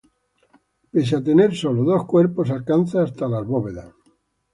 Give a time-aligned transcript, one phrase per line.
[0.91, 3.93] Pese a tener sólo dos cuerpos, alcanza hasta las bóvedas.